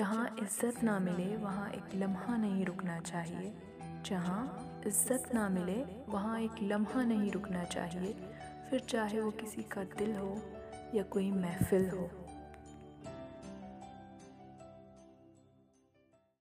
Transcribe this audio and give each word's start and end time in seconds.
जहाँ 0.00 0.36
इज़्ज़त 0.42 0.84
ना 0.84 0.98
मिले, 0.98 1.36
वहाँ 1.36 1.68
एक 1.70 1.94
लम्हा 1.94 2.36
नहीं 2.36 2.64
रुकना 2.64 3.00
चाहिए। 3.00 3.52
जहाँ 4.06 4.82
इज़्ज़त 4.86 5.34
ना 5.34 5.48
मिले, 5.48 5.74
वहाँ 6.08 6.40
एक 6.40 6.50
लम्हा 6.62 7.02
नहीं 7.02 7.30
रुकना 7.32 7.64
चाहिए। 7.64 8.12
फिर 8.70 8.80
चाहे 8.80 9.20
वो 9.20 9.30
किसी 9.30 9.62
का 9.62 9.84
दिल 9.84 10.14
हो 10.16 10.38
या 10.94 11.02
कोई 11.02 11.30
महफ़िल 11.30 11.88
हो। 11.90 12.10